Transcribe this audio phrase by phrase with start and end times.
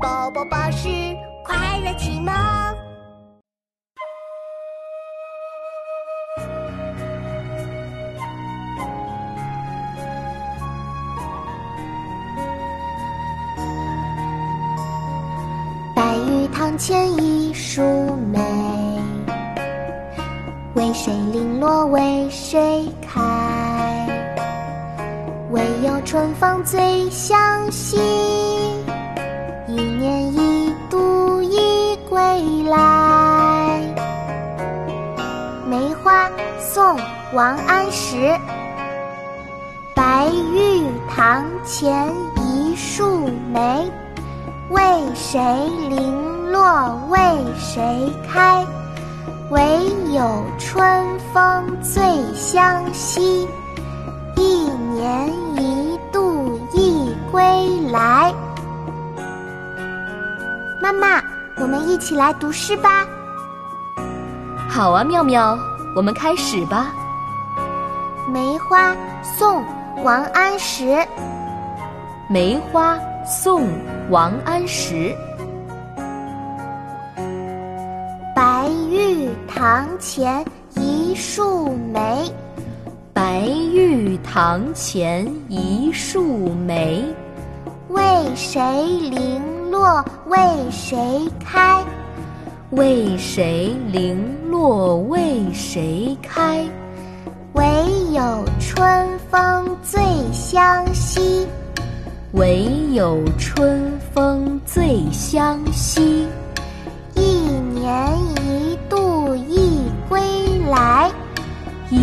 [0.00, 0.88] 宝宝巴士
[1.44, 2.32] 快乐启蒙。
[15.96, 17.82] 白玉堂前一树
[18.32, 18.38] 梅，
[20.74, 23.20] 为谁零落为谁开？
[25.50, 27.98] 唯有春风最相惜，
[36.58, 36.96] 宋·
[37.32, 38.36] 王安石。
[39.94, 43.90] 白玉堂前一树梅。
[44.70, 44.80] 为
[45.14, 45.40] 谁
[45.88, 47.18] 零落为
[47.58, 48.66] 谁开？
[49.50, 49.60] 唯
[50.12, 52.02] 有春风最
[52.34, 53.48] 相惜。
[54.36, 57.40] 一年一度一归
[57.90, 58.32] 来。
[60.82, 61.22] 妈妈，
[61.56, 63.06] 我们一起来读诗吧。
[64.68, 65.58] 好啊，妙妙，
[65.98, 66.94] 我们开始吧。
[68.32, 69.60] 梅花，宋·
[70.04, 70.96] 王安石。
[72.28, 72.96] 梅花，
[73.26, 73.66] 宋。
[74.08, 75.12] 王安石。
[78.32, 80.44] 白玉堂前
[80.76, 82.32] 一树梅，
[83.12, 87.04] 白玉堂前一树梅。
[87.88, 88.00] 为
[88.36, 88.60] 谁
[89.10, 90.38] 零落为
[90.70, 91.82] 谁开？
[92.72, 96.62] 为谁零落为谁开？
[97.54, 97.64] 唯
[98.12, 100.02] 有春风最
[100.34, 101.46] 相惜。
[102.32, 106.26] 唯有春风最相惜，
[107.14, 107.22] 一
[107.72, 108.06] 年
[108.44, 110.20] 一度一归
[110.68, 111.10] 来，
[111.88, 111.96] 一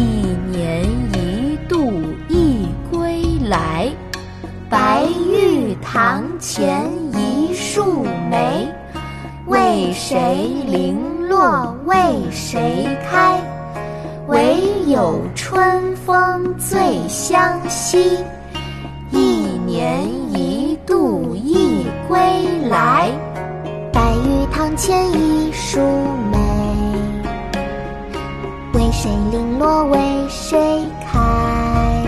[0.51, 1.91] 年一度
[2.27, 3.87] 一归来。
[4.67, 8.67] 白玉堂前一树梅，
[9.47, 11.95] 为谁零落为
[12.31, 13.39] 谁开？
[14.27, 14.57] 唯
[14.87, 18.17] 有春风最相惜。
[19.11, 19.19] 一
[19.67, 22.17] 年一度一归
[22.69, 23.11] 来，
[23.93, 25.79] 白玉堂前一树
[26.31, 26.39] 梅。
[28.73, 32.03] 为谁零落为谁开？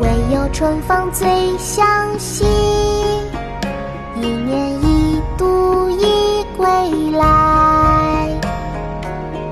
[0.00, 1.86] 唯有春风最相
[2.18, 2.44] 惜。
[4.20, 4.83] 一年一
[6.56, 6.66] 归
[7.12, 8.28] 来，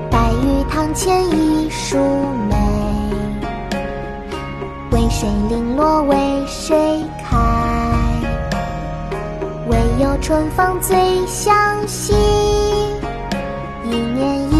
[0.09, 1.97] 白玉堂前一树
[2.49, 2.55] 梅。
[4.91, 6.15] 为谁零落为
[6.47, 7.37] 谁开？
[9.67, 10.95] 唯有春风最
[11.27, 11.53] 相
[11.87, 12.13] 惜。
[13.83, 14.52] 一年一。